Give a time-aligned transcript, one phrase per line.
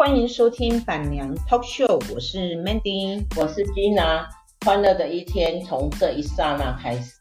[0.00, 4.24] 欢迎收听板娘 Talk Show，我是 Mandy，我是 Gina，
[4.64, 7.12] 欢乐的一天从这一刹那开始。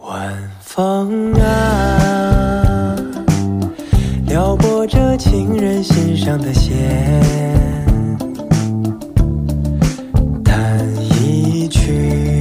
[0.00, 2.96] 晚风啊，
[4.26, 6.72] 撩拨着情人心上的弦。
[10.42, 12.40] 弹一曲，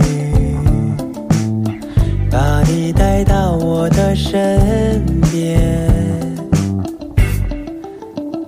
[2.31, 4.64] 把你带到我的身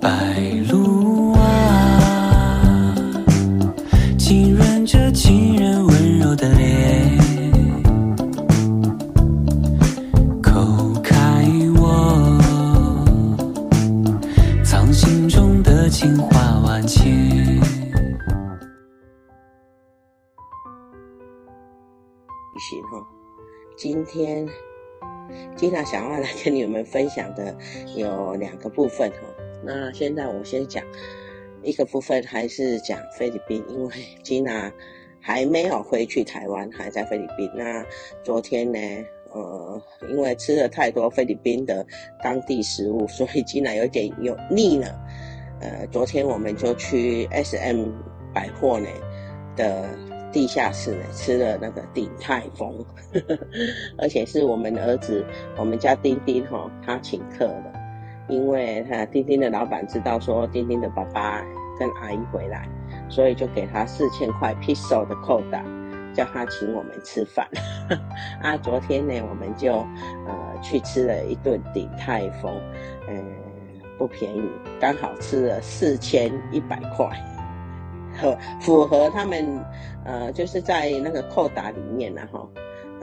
[0.08, 2.94] 白鹭啊，
[4.16, 7.18] 浸润着情人温柔的脸，
[10.42, 11.44] 口开
[11.76, 12.40] 我，
[14.64, 17.04] 藏心中的情话万千。
[22.56, 23.06] 行哈，
[23.76, 24.48] 今天。
[25.54, 27.54] 经常想要来跟你们分享的
[27.94, 29.16] 有两个部分哈，
[29.64, 30.84] 那现在我先讲
[31.62, 33.90] 一个部分，还是讲菲律宾，因为
[34.22, 34.72] 吉娜
[35.20, 37.50] 还没有回去台湾，还在菲律宾。
[37.54, 37.84] 那
[38.22, 38.78] 昨天呢，
[39.32, 41.86] 呃，因为吃了太多菲律宾的
[42.22, 44.86] 当地食物，所以吉娜有点有腻了。
[45.60, 47.86] 呃，昨天我们就去 SM
[48.34, 48.88] 百货呢
[49.56, 49.88] 的。
[50.30, 52.84] 地下室呢，吃了那个鼎泰丰，
[53.96, 55.24] 而且是我们儿子，
[55.56, 57.72] 我们家丁丁哈，他请客的，
[58.28, 61.42] 因为他丁丁的老板知道说丁丁的爸爸
[61.78, 62.68] 跟阿姨回来，
[63.08, 65.62] 所以就给他四千块 peso 的扣打，
[66.14, 67.48] 叫他请我们吃饭。
[68.42, 69.72] 啊，昨天呢，我们就
[70.26, 72.52] 呃去吃了一顿鼎泰丰，
[73.08, 74.42] 嗯、呃，不便宜，
[74.80, 77.08] 刚好吃了四千一百块。
[78.20, 79.64] 和 符合他们，
[80.04, 82.44] 呃，就是在那个扣打里面呢，哈，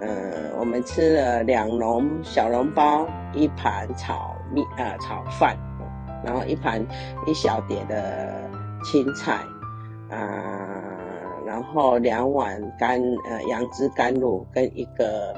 [0.02, 5.58] 呃，我们吃了两笼小笼包，一盘炒面，呃，炒饭，
[6.23, 6.86] 然后一盘
[7.26, 8.50] 一小碟的
[8.83, 9.33] 青菜，
[10.10, 10.83] 啊、
[11.45, 15.34] 然后两碗干，呃，杨枝甘露跟一个，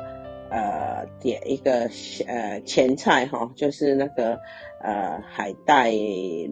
[0.50, 1.90] 呃，点一个，
[2.28, 4.40] 呃，前菜哈，就是那个，
[4.82, 5.92] 呃，海带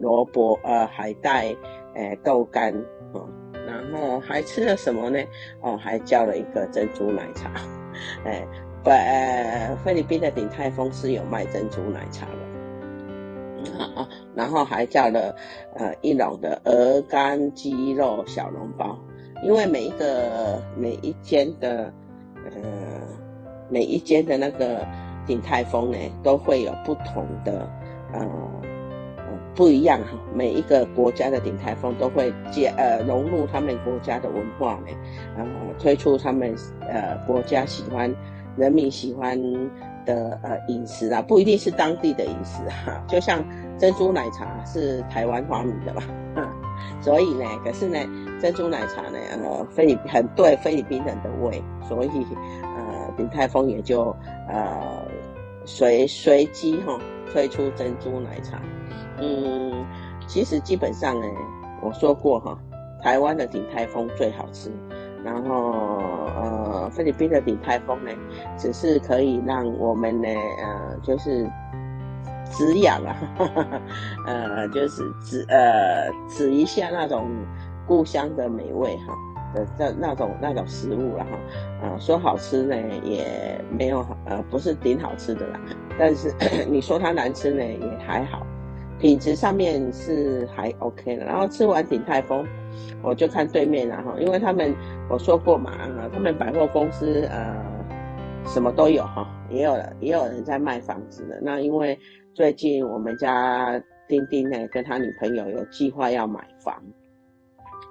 [0.01, 1.55] 萝卜，呃，海带。
[1.97, 2.73] 诶，豆干
[3.13, 3.25] 哦，
[3.65, 5.17] 然后还吃了什么呢？
[5.61, 7.49] 哦，还叫了一个珍珠奶茶。
[8.25, 8.45] 诶，
[8.83, 12.44] 不，呃，菲律宾的鼎泰丰是有卖珍珠奶茶的。
[13.77, 15.35] 啊、嗯、然后还叫了
[15.75, 18.97] 呃一笼的鹅肝鸡肉小笼包。
[19.43, 21.93] 因为每一个每一间的
[22.45, 22.61] 呃
[23.69, 24.85] 每一间的那个
[25.27, 27.69] 鼎泰丰呢，都会有不同的
[28.13, 28.25] 呃。
[29.53, 34.87] 不一样哈，每一个国家的鼎泰丰都会接呃融入他们国家的文化呢，
[35.37, 38.13] 然后推出他们呃国家喜欢、
[38.57, 39.39] 人民喜欢
[40.05, 43.43] 的呃饮食啊，不一定是当地的饮食哈，就像
[43.77, 46.01] 珍珠奶茶是台湾发明的吧，
[46.35, 46.47] 嗯，
[47.01, 47.99] 所以呢，可是呢，
[48.39, 52.25] 珍珠奶茶呢，呃，菲律很对菲律宾人的胃，所以
[52.63, 54.15] 呃鼎泰丰也就
[54.47, 55.05] 呃
[55.65, 56.97] 随随机哈
[57.31, 58.61] 推出珍珠奶茶。
[59.19, 59.85] 嗯，
[60.27, 61.27] 其实基本上呢，
[61.81, 62.57] 我说过哈，
[63.01, 64.71] 台湾的鼎泰丰最好吃，
[65.23, 65.71] 然后
[66.35, 68.11] 呃，菲律宾的鼎泰丰呢，
[68.57, 70.27] 只是可以让我们呢，
[70.63, 71.49] 呃，就是
[72.51, 73.81] 止痒啊，呵 呵
[74.27, 77.29] 呃，就是止呃止一下那种
[77.87, 79.13] 故乡的美味哈
[79.53, 81.29] 的这那种那种食物了哈，
[81.83, 85.59] 呃，说好吃呢也没有呃不是顶好吃的啦，
[85.97, 86.33] 但是
[86.69, 88.45] 你说它难吃呢也还好。
[88.97, 92.47] 品质上面是还 OK 的，然后吃完鼎泰丰，
[93.01, 94.75] 我就看对面了哈，因为他们
[95.09, 95.71] 我说过嘛，
[96.11, 97.55] 他们百货公司呃
[98.45, 101.39] 什么都有哈，也有了也有人在卖房子的。
[101.41, 101.97] 那因为
[102.33, 106.81] 最近我们家丁丁呢跟他女朋友有计划要买房，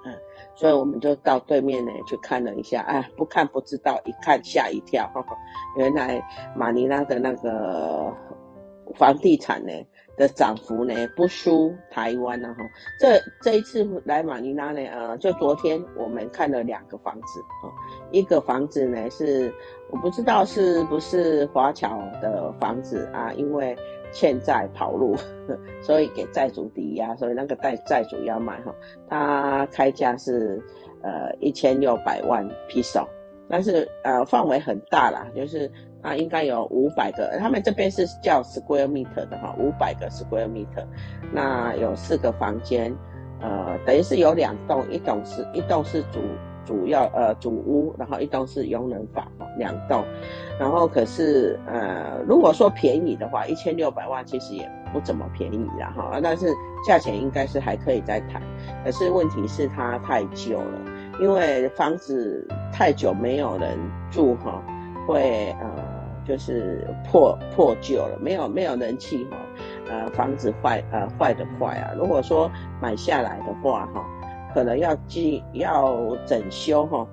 [0.05, 0.13] 嗯，
[0.55, 5.09] 所以我们就到对面呢去看了一下，哎，不看不知道，一看吓一跳，
[5.77, 6.21] 原来
[6.55, 8.13] 马尼拉的那个
[8.95, 9.71] 房地产呢。
[10.17, 12.63] 的涨幅呢不输台湾呢哈，
[12.99, 17.67] 这这一次来马尼拉呢，呃，就昨天我们看了两个房子啊，
[18.11, 19.53] 一个房子呢是
[19.91, 23.75] 我不知道是不是华侨的房子啊，因为
[24.13, 25.15] 欠债跑路，
[25.83, 28.73] 所以给债主抵押，所以那个债债主要卖哈，
[29.09, 30.63] 他开价是
[31.01, 33.05] 呃一千六百万披索，
[33.49, 35.69] 但是呃范围很大啦，就是。
[36.05, 40.85] 啊，应该有五百个，他们这边是叫 square meter 的哈，五百个 square meter，
[41.33, 42.95] 那有四个房间，
[43.41, 46.19] 呃，等于是有两栋，一栋是一栋是主
[46.63, 49.25] 主要呃主屋，然后一栋是佣人房，
[49.57, 50.03] 两栋，
[50.59, 56.53] 然后可是呃，如果说便宜的话，一千六百万其实也不怎么便宜啦哈，但是
[56.87, 58.41] 价钱应该是还可以再谈。
[58.83, 60.79] 可是问题是它太旧了，
[61.19, 63.77] 因为房子太久没有人
[64.11, 64.61] 住哈，
[65.07, 65.84] 会呃
[66.27, 69.37] 就是破破旧了，没有没有人气哈，
[69.89, 71.91] 呃房子坏呃坏得快啊。
[71.97, 72.49] 如果说
[72.81, 74.05] 买下来的话哈，
[74.53, 77.07] 可能要进要整修哈。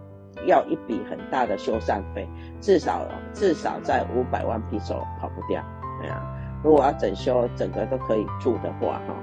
[0.46, 2.26] 要一笔很大的修缮费，
[2.60, 5.62] 至少至少在五百万披索跑不掉。
[6.02, 6.20] 哎呀，
[6.64, 9.14] 如果要整修整个都可以住的话，哈，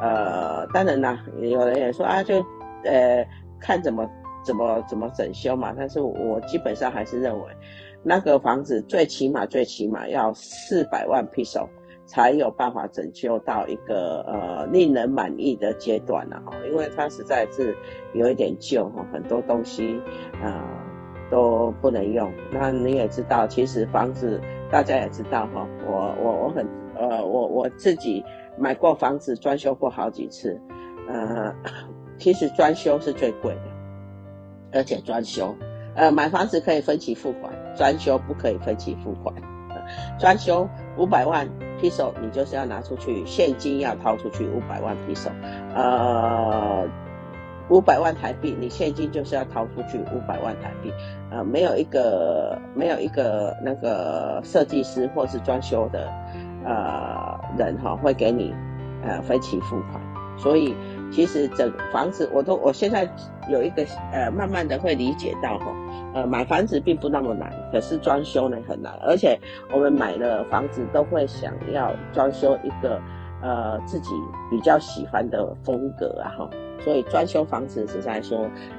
[0.00, 2.44] 呃，当然啦，有人也说啊，就
[2.84, 3.24] 呃
[3.60, 4.10] 看怎么
[4.44, 5.72] 怎么怎么整修嘛。
[5.76, 7.44] 但是我基本上还是认为，
[8.06, 11.68] 那个房子最起码最起码要四百万披索。
[12.08, 17.76] 才有办法拯救到一个呃令人满意的阶段了哈，因为它实在是
[18.14, 20.00] 有一点旧哈，很多东西
[20.34, 20.62] 啊、呃、
[21.32, 22.32] 都不能用。
[22.52, 26.64] 那你也知道，其实房子大家也知道哈，我我我很
[26.94, 28.24] 呃我我自己
[28.56, 30.60] 买过房子，装修过好几次，
[31.08, 31.52] 呃，
[32.18, 35.52] 其实装修是最贵的，而且装修
[35.96, 39.34] 呃买房子可以分期付款，装修不可以分期付款，
[40.18, 41.48] 装修五百万。
[41.78, 45.30] 披索，你就是要拿出去现金，要掏出去五百万披索，
[45.74, 46.88] 呃，
[47.68, 50.90] 五百万台币，你现金就是要掏出去五百万台币，
[51.30, 56.10] 呃，没有一个没有一个那个设计师或是装修的
[56.64, 58.54] 呃人哈会给你
[59.06, 60.00] 呃分期付款，
[60.38, 60.74] 所以
[61.12, 63.06] 其实整房子我都我现在
[63.50, 63.84] 有一个
[64.14, 65.66] 呃慢慢的会理解到哈。
[66.16, 69.38] 呃，买房子并不那么难，可是装修呢很难，而且
[69.70, 72.98] 我们买了房子都会想要装修一个
[73.42, 74.14] 呃自己
[74.50, 76.48] 比较喜欢的风格啊哈，
[76.80, 78.38] 所以装修房子实在说，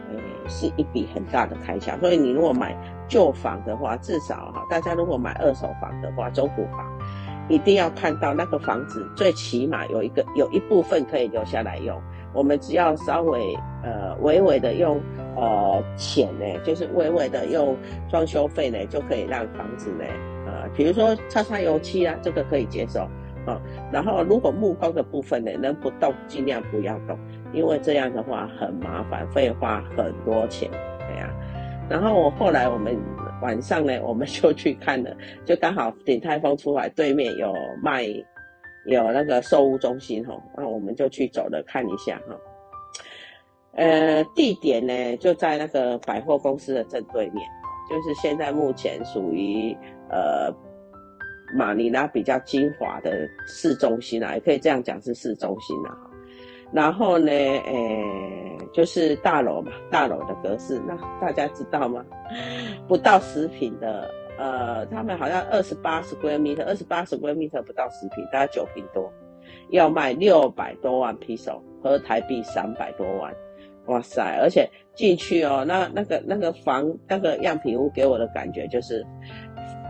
[0.10, 1.96] 呃，是一笔很大的开销。
[2.00, 2.76] 所以你如果买
[3.08, 6.92] 旧房的话，至少哈，大家如果买二手房的话，中古房
[7.50, 12.02] 一定要看到那个房子最起码有一个有一部分可以留下来用。
[12.34, 15.00] 我们只要稍微呃微微的用。
[15.38, 17.78] 呃，钱呢，就是微微的用
[18.10, 20.04] 装修费呢，就可以让房子呢，
[20.48, 23.02] 呃，比如说擦擦油漆啊，这个可以接受
[23.46, 23.62] 啊。
[23.92, 27.16] 然后如果木工的部分呢，能不动尽量不要动，
[27.54, 31.32] 因为这样的话很麻烦，会花很多钱，对呀。
[31.88, 32.98] 然后我后来我们
[33.44, 38.04] 晚上呢， 我们就去看了，就刚好鼎泰丰出来对面有卖
[38.88, 42.36] 有那个售物中心哈，那我们就去走了看一下哈。
[43.78, 47.48] 呃，地点呢就在那个百货公司的正对面，
[47.88, 49.72] 就是现在目前属于
[50.10, 50.52] 呃
[51.56, 55.96] 马尼拉比较精华的市中心啦，也可以这样讲是市中心啦。
[56.74, 62.04] 然后呢，呃，就是大楼嘛，大楼的格式，那大家知道吗？
[62.90, 69.10] 不到十平的，呃，他们好像二十八 square meter，二十八 square meter 不到十平，大概九平多，
[69.70, 73.34] 要卖六百多万披索，合台币三百多万。
[73.88, 74.38] 哇塞！
[74.42, 79.06] 而且进去哦，那那个那个房那个样品屋给我的感觉就是，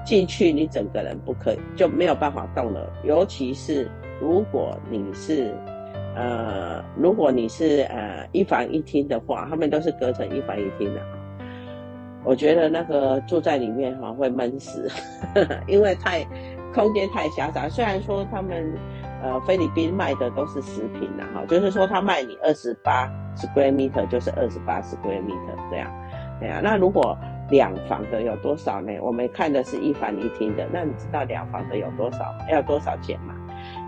[0.05, 2.91] 进去你整个人不可以就没有办法动了。
[3.03, 3.89] 尤其是
[4.21, 5.53] 如果你是
[6.15, 11.01] 呃，如果你是呃一房一厅的话，他们都是隔成一房一厅的。
[12.23, 14.87] 我觉得那个住在里面哈会闷死，
[15.67, 16.23] 因为太
[16.73, 17.67] 空间太狭窄。
[17.69, 18.73] 虽然说他们。
[19.23, 25.91] 呃，菲律宾卖的都是十坪的哈，就是说他卖你二十八 square meter 就是二十八 square meter 这样，
[26.39, 26.61] 对啊。
[26.63, 27.17] 那如果
[27.49, 28.91] 两房的有多少呢？
[29.01, 32.31] 我们看的是一房一厅的，那你知道两房的有多少？
[32.47, 33.33] 要多少钱吗？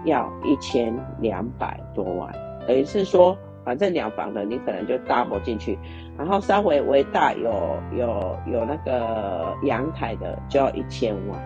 [0.05, 2.33] 要一千两百多万，
[2.67, 5.77] 等于是说，反正两房的你可能就 double 进去，
[6.17, 11.39] 然后稍微微大有有有那个阳台的就要一千万，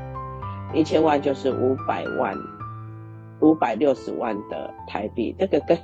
[0.74, 2.34] 一千万就是五百万。
[3.44, 5.78] 五百六十万的台币，这个跟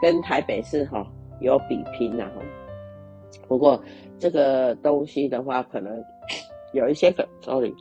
[0.00, 1.06] 跟台北市哈
[1.40, 2.42] 有比拼呐哈。
[3.46, 3.80] 不过
[4.18, 6.02] 这个东西的话，可能
[6.72, 7.72] 有一些可，sorry，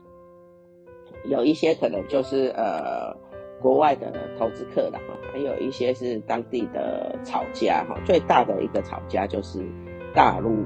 [1.29, 3.15] 有一些可能就是呃
[3.61, 7.97] 国外的投资客的哈，还有一些是当地的炒家哈。
[8.05, 9.65] 最大的一个炒家就是
[10.13, 10.63] 大陆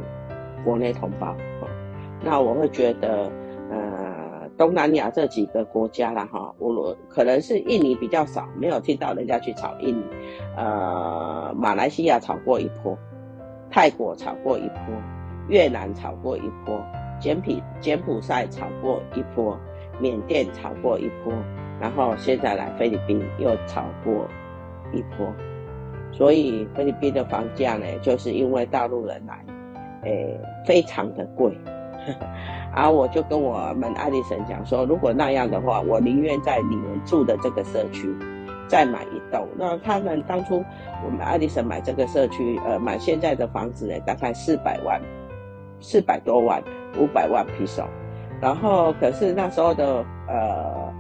[0.66, 1.28] 国内同胞
[1.62, 1.68] 哈。
[2.24, 3.32] 那我会觉得。
[4.60, 10.04] 东南亚这几个国家啦，哈，我可能是印尼比较少，没有听到人家去炒印尼。
[10.58, 12.98] 呃，马来西亚炒过一波，
[13.72, 14.94] 泰国炒过一波，
[15.48, 16.78] 越南炒过一波，
[17.22, 19.58] 柬埔柬埔寨炒过一波，
[19.98, 21.32] 缅甸炒过一波，
[21.80, 24.28] 然后现在来菲律宾又炒过
[24.92, 25.34] 一波。
[26.12, 29.46] 所以菲律宾的房价呢，就是因为大陆人来，
[30.04, 31.58] 诶，非常的贵。
[32.76, 38.08] 然后我就跟我们爱丽森讲说，如果那样的话，我宁愿在你们住的这个社区
[38.68, 39.48] 再买一栋。
[39.58, 40.64] 那他们当初
[41.04, 45.02] 我们爱丽森买这个社区，呃，买现在的房子呢，大概四百万，
[45.82, 46.62] 四百多万，
[47.00, 47.84] 五百万披索。
[48.40, 50.94] 然后可是那时候的呃，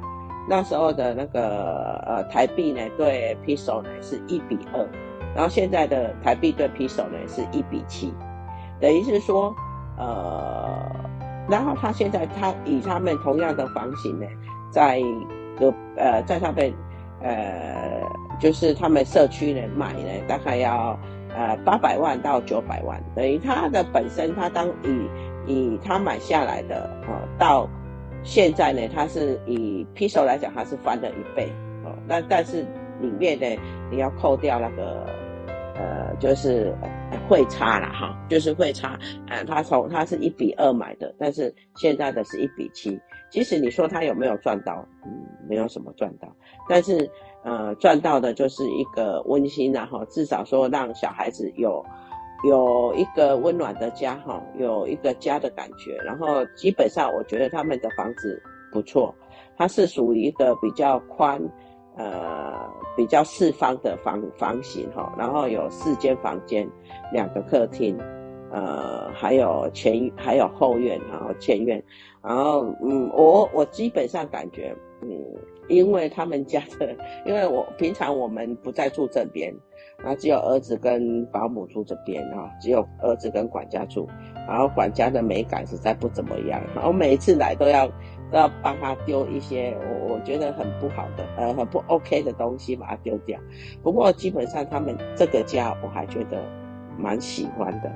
[0.50, 4.86] 那时候的那个呃台币呢，对披索呢是一比二，
[5.36, 8.12] 然后现在的台币对披索呢是一比七，
[8.82, 9.54] 等于是说
[9.98, 11.08] 呃。
[11.50, 14.26] 然后他现在他以他们同样的房型呢，
[14.72, 15.02] 在
[15.58, 16.74] 隔呃在他们
[17.22, 18.02] 呃
[18.40, 20.98] 就是他们社区呢买呢，大概要
[21.36, 25.10] 呃八百万到九百万，等于他的本身他当以
[25.48, 27.68] 以他买下来的哦到
[28.24, 31.50] 现在呢，他是以 p i s o 来讲，他是翻了一倍
[31.84, 32.66] 哦，那但是
[33.02, 33.46] 里面呢
[33.90, 35.06] 你要扣掉那个。
[35.82, 36.76] 呃，就是
[37.30, 39.00] 汇差了哈，就是汇差。
[39.28, 43.00] 呃，他从他是一比二买的，但是现在的是一比七。
[43.30, 44.84] 即使你说他有没有赚到？
[45.06, 45.12] 嗯，
[45.48, 46.28] 没有什么赚到。
[46.68, 47.08] 但是
[47.44, 51.86] 呃，赚到的就是一个温馨然后至少说让小孩子有
[52.44, 55.96] 有一个温暖的家哈，有一个家的感觉。
[56.04, 59.14] 然后基本上我觉得他们的房子不错，
[59.56, 61.40] 它是属于一个比较宽。
[62.00, 62.54] 呃，
[62.96, 66.66] 比较四方的房房型哈，然后有四间房间，
[67.12, 67.98] 两个客厅，
[68.50, 71.84] 呃，还有前还有后院，然后前院，
[72.24, 75.10] 然后嗯，我我基本上感觉，嗯，
[75.68, 76.96] 因为他们家的，
[77.28, 79.54] 因为我平常我们不在住这边，
[79.98, 84.08] 然后只有儿子跟保姆住这边啊，只有儿子跟管家住，
[84.48, 87.92] 然后管家的美感实在不怎么样，然后每一次来都要。
[88.32, 93.40] 都要帮他丢一些我我觉得很不好的，呃，很不 OK 的东西，把它丢掉。
[93.84, 96.38] 不过基本上他们这个家我还觉得
[96.98, 97.92] 蛮喜欢的，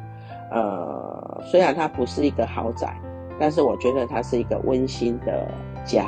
[0.52, 2.96] 呃，虽然它不是一个豪宅，
[3.40, 5.48] 但是我觉得它是一个温馨的
[5.86, 6.04] 家，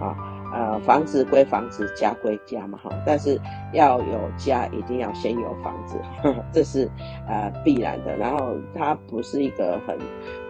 [0.00, 0.32] 啊。
[0.54, 2.88] 呃，房子归房子，家归家嘛，哈。
[3.04, 3.38] 但是
[3.74, 6.88] 要有家，一定要先有房子，呵 呵这是
[7.28, 8.16] 呃必然的。
[8.16, 9.98] 然后它不是一个很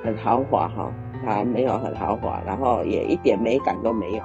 [0.05, 0.93] 很豪华哈，
[1.25, 4.23] 它没有很豪华，然后也一点美感都没有，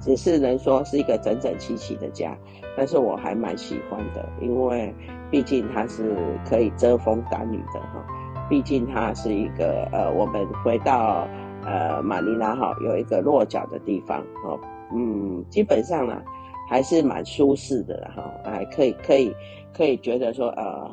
[0.00, 2.36] 只是能说是一个整整齐齐的家。
[2.76, 4.94] 但是我还蛮喜欢的，因为
[5.30, 6.16] 毕竟它是
[6.48, 8.04] 可以遮风挡雨的哈。
[8.48, 11.26] 毕竟它是一个呃，我们回到
[11.64, 14.58] 呃马尼拉哈，有一个落脚的地方哦。
[14.94, 16.22] 嗯，基本上呢，
[16.66, 19.34] 还是蛮舒适的哈，还可以可以
[19.76, 20.90] 可以觉得说呃，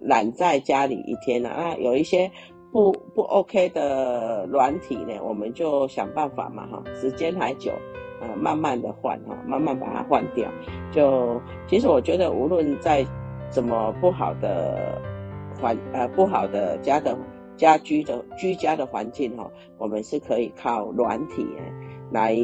[0.00, 2.30] 懒在家里一天呢，啊，有一些
[2.72, 7.72] 不不 OK 的软体呢，我们就想办法嘛哈，时间还久，
[8.20, 10.48] 呃，慢慢的换哈，慢慢把它换掉。
[10.92, 13.04] 就其实我觉得，无论在
[13.48, 15.00] 怎么不好的
[15.60, 17.16] 环呃不好的家的
[17.56, 21.46] 家居的居家的环境哈，我们是可以靠软体。
[22.12, 22.34] 来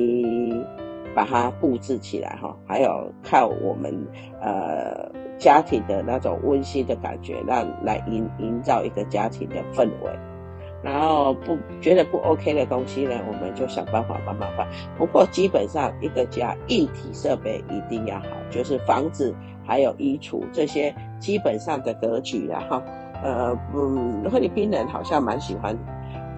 [1.17, 3.91] 把它布置起来哈，还有靠我们
[4.39, 10.13] 呃家庭的那种温馨的感觉，让来营营造一个家庭的氛围。
[10.83, 14.69] 然后不觉得不 OK 的东西呢，我们就想办法慢慢换。
[14.99, 22.83] 不过基本上一个家硬体设备一定要好，就是房子还有衣橱这些基本上的格局啦哈。
[23.25, 25.75] 呃嗯，菲律宾人好像蛮喜欢。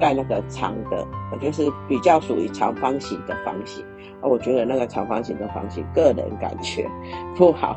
[0.00, 1.04] 盖那个长的，
[1.40, 3.84] 就是比较属于长方形的房型。
[4.22, 6.88] 我觉得那个长方形的房型，个人感觉
[7.36, 7.76] 不好，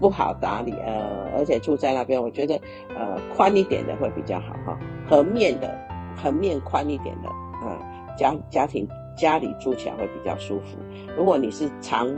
[0.00, 0.72] 不好打理。
[0.84, 2.54] 呃，而且住在那边，我觉得
[2.96, 5.72] 呃宽一点的会比较好哈，横面的，
[6.16, 7.28] 横面宽一点的，
[7.62, 7.78] 呃，
[8.16, 10.78] 家家庭家里住起来会比较舒服。
[11.16, 12.08] 如果你是长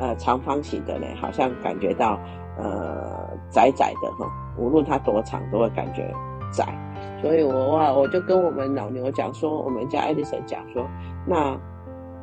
[0.00, 2.18] 呃长方形的呢，好像感觉到
[2.58, 6.12] 呃窄窄的哈，无论它多长，都会感觉
[6.52, 6.66] 窄。
[7.20, 10.86] 所以我哇，我就跟我们老牛讲说，我们家爱丽森讲说，
[11.26, 11.56] 那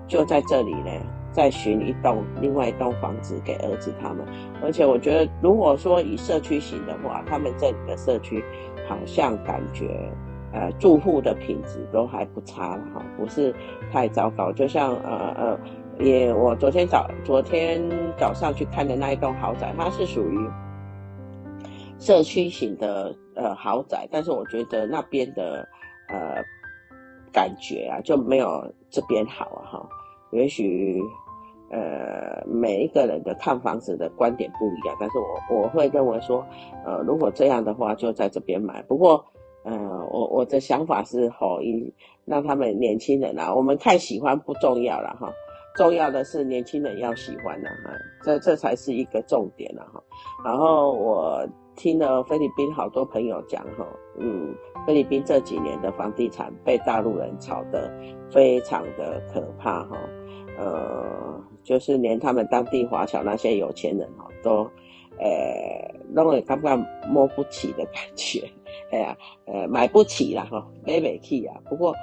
[0.08, 0.92] 就在这里呢，
[1.32, 4.26] 再寻一栋另外一栋房子给儿子他们。
[4.64, 8.44] 而且我觉得，如果说以社区型的话，他们这里的社区
[8.88, 10.12] 好像感觉，
[10.54, 13.54] 呃，住户的品质都还不差哈，不是
[13.92, 14.52] 太糟糕。
[14.52, 15.60] 就像呃呃，
[16.00, 17.82] 也我昨天早昨天
[18.18, 20.50] 早上去看的那一栋豪宅，它是属于。
[21.98, 25.66] 社区型的呃豪宅，但是我觉得那边的
[26.10, 26.44] 呃
[27.36, 28.48] 感觉啊就没有
[28.90, 29.90] 这边好啊哈。
[30.32, 31.02] 也许
[31.70, 36.46] 呃每一个人的看房子的观点不一样，但是我我会认为说，
[36.86, 38.82] 呃如果这样的话就在这边买。
[38.84, 39.26] 不过
[39.64, 39.74] 呃
[40.10, 45.32] 我我的想法是吼，以让他们年轻人啊，我们看喜欢不重要了哈。
[45.76, 47.92] 重要的是年轻人要喜欢呐，哈，
[48.24, 50.02] 这这才是一个重点了哈。
[50.46, 53.86] 然后我听了菲律宾好多朋友讲哈，
[54.18, 54.56] 嗯，
[54.86, 57.92] 菲律宾这几年的房地产被大陆人炒得
[58.32, 59.98] 非常的可怕哈，
[60.58, 64.70] 呃，就是连他们当地华侨那些有钱人哈都。
[65.18, 66.76] 呃，弄会感觉
[67.08, 68.44] 摸不起的感觉，
[68.92, 69.16] 哎呀，
[69.46, 71.56] 呃，买不起了，哈，买不起啊。
[71.70, 71.96] 不过，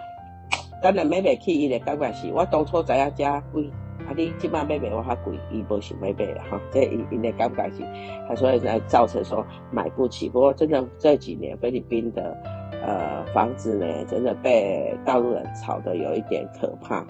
[0.82, 3.70] 当然买不起，伊个感觉是我当初知影遮贵，
[4.16, 7.82] 你即摆买卖我较贵，伊无想买买啦，哈，这伊伊个感觉是，
[8.28, 10.28] 他所以才造成说买不起。
[10.28, 12.36] 不过，真的这几年菲律宾的
[12.84, 17.04] 呃房子呢，真的被大陆人炒得有一点可怕。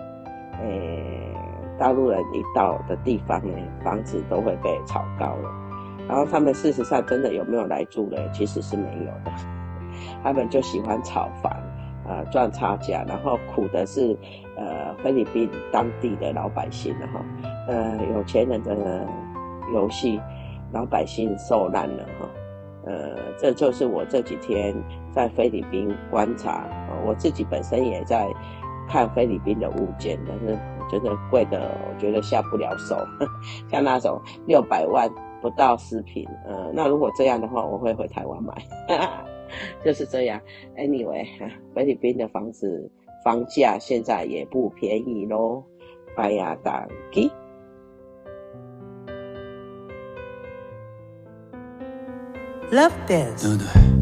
[0.61, 1.35] 诶，
[1.79, 5.51] 大陆人一到的地方呢，房子都会被炒高了。
[6.09, 8.17] 然后他们事实上真的有没有来住呢？
[8.33, 9.33] 其实是没有的，
[10.23, 11.53] 他们就喜欢炒房，
[12.07, 14.17] 呃，赚差价，然后苦的是，
[14.57, 17.25] 呃，菲律宾当地的老百姓哈，
[17.69, 19.07] 呃，有钱人的
[19.73, 20.21] 游戏，
[20.73, 22.29] 老百姓受难了哈，
[22.87, 24.75] 呃，这就是我这几天
[25.13, 26.65] 在菲律宾观察，
[27.07, 28.27] 我自己本身也在
[28.89, 30.59] 看菲律宾的物件，但是
[30.91, 32.97] 觉得贵的，我觉得下不了手，
[33.71, 35.11] 像那种六百万。
[35.43, 38.55] 不到四坪，呃，那如果这样的话，我会回台湾买，
[39.85, 40.41] 就是这样。
[40.77, 41.27] Anyway，
[41.75, 42.91] 菲律宾的房子
[43.25, 45.65] 房价现在也不便宜喽，
[46.17, 47.31] 拜呀当机。
[52.71, 54.02] Love dance。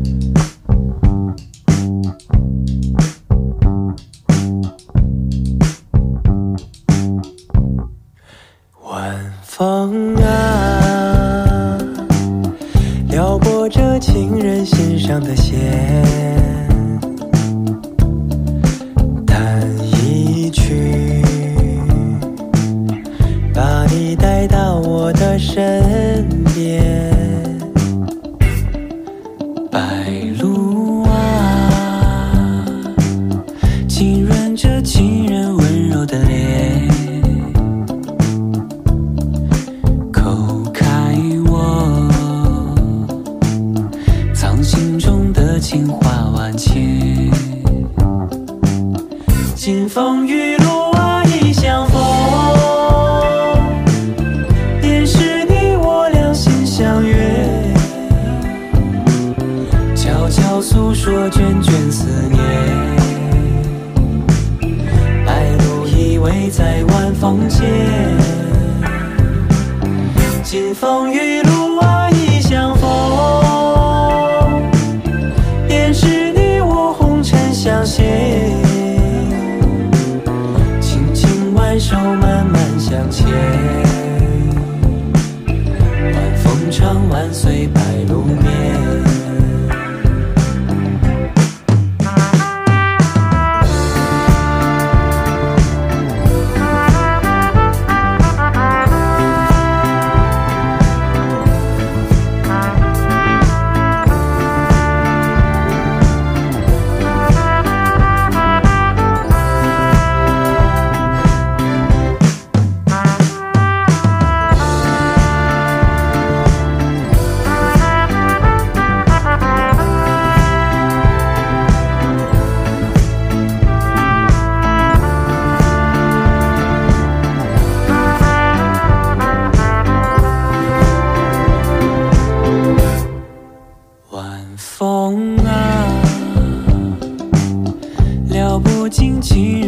[138.91, 139.60] 轻轻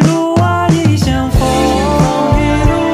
[0.00, 1.40] 路啊一相逢
[2.38, 2.42] 雨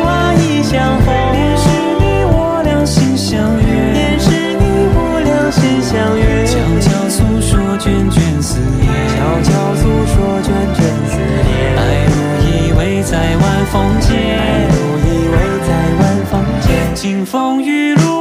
[0.06, 1.14] 啊一相逢
[1.56, 1.68] 是
[2.00, 3.38] 你我两心相
[4.18, 4.64] 是你
[4.94, 5.94] 我两心相
[6.46, 14.38] 悄悄诉说涓涓思念悄悄诉说涓涓思念爱依偎在晚风间。
[14.38, 15.34] 爱如依偎
[15.66, 16.94] 在晚风间。
[16.94, 18.13] 金风玉露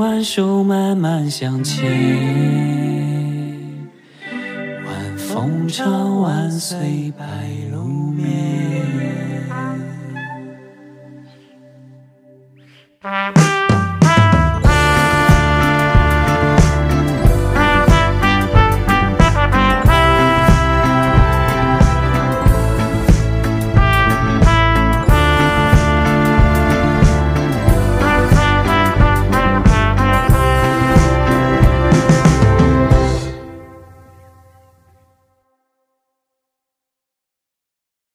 [0.00, 1.86] 挽手慢慢向前。
[4.86, 7.26] 晚风唱晚随白
[7.70, 8.79] 露眠